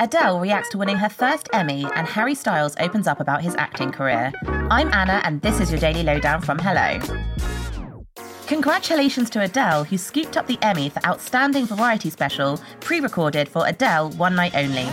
[0.00, 3.92] Adele reacts to winning her first Emmy, and Harry Styles opens up about his acting
[3.92, 4.32] career.
[4.70, 6.98] I'm Anna, and this is your Daily Lowdown from Hello.
[8.46, 13.66] Congratulations to Adele, who scooped up the Emmy for Outstanding Variety Special, pre recorded for
[13.66, 14.86] Adele One Night Only.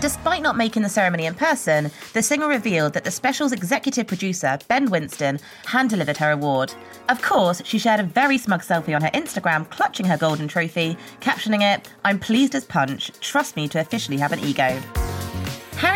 [0.00, 4.56] Despite not making the ceremony in person, the singer revealed that the special's executive producer,
[4.68, 6.72] Ben Winston, hand delivered her award.
[7.08, 10.96] Of course, she shared a very smug selfie on her Instagram clutching her golden trophy,
[11.20, 14.80] captioning it, I'm pleased as punch, trust me to officially have an ego.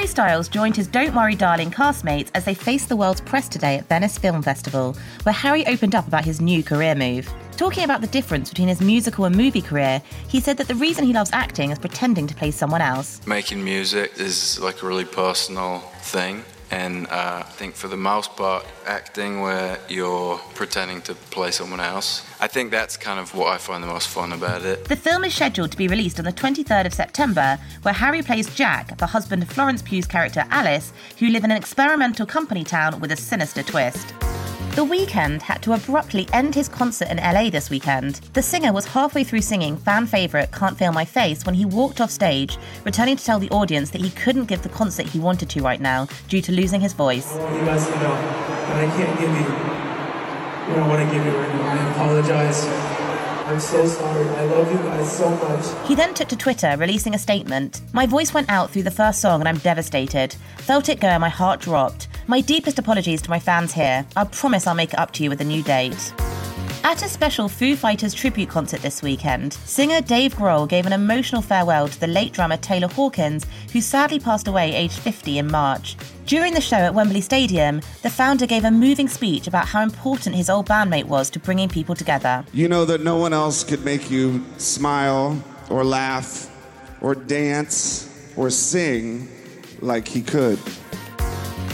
[0.03, 3.77] Harry Styles joined his Don't Worry Darling castmates as they faced the world's press today
[3.77, 7.33] at Venice Film Festival, where Harry opened up about his new career move.
[7.57, 11.05] Talking about the difference between his musical and movie career, he said that the reason
[11.05, 13.25] he loves acting is pretending to play someone else.
[13.29, 16.43] Making music is like a really personal thing.
[16.73, 21.81] And uh, I think for the most part, acting where you're pretending to play someone
[21.81, 24.87] else, I think that's kind of what I find the most fun about it.
[24.87, 28.53] The film is scheduled to be released on the 23rd of September, where Harry plays
[28.55, 33.01] Jack, the husband of Florence Pugh's character Alice, who live in an experimental company town
[33.01, 34.15] with a sinister twist.
[34.75, 38.15] The Weeknd had to abruptly end his concert in LA this weekend.
[38.33, 42.01] The singer was halfway through singing fan favourite Can't Feel My Face when he walked
[42.01, 45.51] off stage, returning to tell the audience that he couldn't give the concert he wanted
[45.51, 47.37] to right now due to losing his voice.
[47.37, 49.45] I want you guys to know that I can't give you
[50.73, 51.71] what I want to give you right now.
[51.71, 52.65] I apologize.
[53.47, 54.27] I'm so sorry.
[54.27, 55.87] I love you guys so much.
[55.87, 57.83] He then took to Twitter, releasing a statement.
[57.93, 60.35] My voice went out through the first song and I'm devastated.
[60.57, 62.09] Felt it go and my heart dropped.
[62.33, 64.07] My deepest apologies to my fans here.
[64.17, 66.15] I promise I'll make it up to you with a new date.
[66.83, 71.43] At a special Foo Fighters tribute concert this weekend, singer Dave Grohl gave an emotional
[71.43, 75.95] farewell to the late drummer Taylor Hawkins, who sadly passed away aged 50 in March.
[76.25, 80.35] During the show at Wembley Stadium, the founder gave a moving speech about how important
[80.35, 82.47] his old bandmate was to bringing people together.
[82.55, 85.37] You know that no one else could make you smile
[85.69, 86.51] or laugh
[87.03, 88.09] or dance
[88.39, 89.29] or sing
[89.83, 90.59] like he could.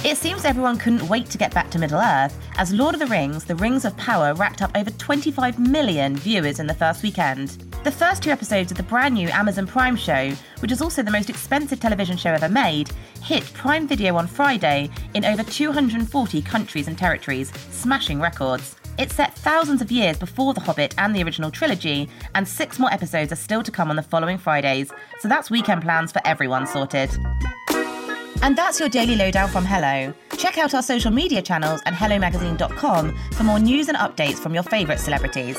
[0.04, 3.08] It seems everyone couldn't wait to get back to Middle Earth, as Lord of the
[3.08, 7.48] Rings The Rings of Power racked up over 25 million viewers in the first weekend.
[7.82, 11.10] The first two episodes of the brand new Amazon Prime show, which is also the
[11.10, 12.90] most expensive television show ever made,
[13.22, 18.76] hit Prime Video on Friday in over 240 countries and territories, smashing records.
[18.98, 22.92] It's set thousands of years before The Hobbit and the original trilogy, and six more
[22.92, 26.68] episodes are still to come on the following Fridays, so that's weekend plans for everyone
[26.68, 27.10] sorted.
[28.42, 30.12] And that's your daily lowdown from Hello.
[30.36, 34.62] Check out our social media channels and HelloMagazine.com for more news and updates from your
[34.62, 35.58] favourite celebrities.